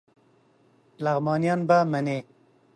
[1.03, 2.17] لغمانیان به منی